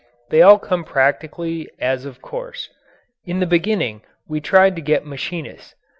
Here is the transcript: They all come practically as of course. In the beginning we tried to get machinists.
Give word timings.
They 0.31 0.41
all 0.41 0.57
come 0.57 0.83
practically 0.83 1.69
as 1.79 2.05
of 2.05 2.23
course. 2.23 2.71
In 3.25 3.39
the 3.39 3.45
beginning 3.45 4.01
we 4.27 4.41
tried 4.41 4.75
to 4.77 4.81
get 4.81 5.05
machinists. 5.05 5.75